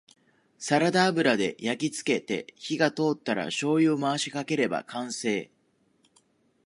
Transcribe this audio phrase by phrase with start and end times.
[0.57, 5.51] サラダ油で焼きつけて火が通ったらしょうゆを回しかければ完成